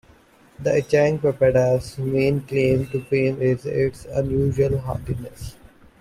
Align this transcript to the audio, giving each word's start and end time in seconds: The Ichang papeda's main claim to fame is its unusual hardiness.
The 0.59 0.79
Ichang 0.81 1.19
papeda's 1.19 1.95
main 1.99 2.41
claim 2.41 2.87
to 2.87 3.01
fame 3.03 3.39
is 3.39 3.67
its 3.67 4.05
unusual 4.05 4.79
hardiness. 4.79 5.57